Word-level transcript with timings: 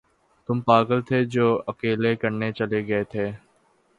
تم 0.49 0.57
پاگل 0.61 0.99
تھے 1.01 1.19
جو 1.25 1.47
اکیلے 1.67 2.15
کرنے 2.15 2.51
چلے 2.51 2.79
گئے 2.87 3.03
تھے۔ 3.03 3.25